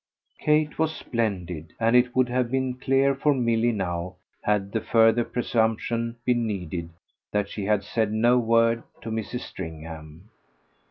[0.39, 5.23] Kate was splendid, and it would have been clear for Milly now, had the further
[5.23, 6.89] presumption been needed,
[7.31, 9.41] that she had said no word to Mrs.
[9.41, 10.31] Stringham.